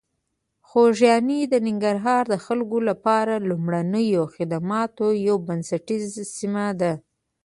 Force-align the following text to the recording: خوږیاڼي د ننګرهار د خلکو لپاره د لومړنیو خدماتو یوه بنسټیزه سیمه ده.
خوږیاڼي 0.67 1.39
د 1.47 1.53
ننګرهار 1.67 2.23
د 2.33 2.35
خلکو 2.45 2.77
لپاره 2.89 3.33
د 3.37 3.43
لومړنیو 3.49 4.23
خدماتو 4.33 5.05
یوه 5.27 5.41
بنسټیزه 5.47 6.23
سیمه 6.37 6.67
ده. 6.79 6.93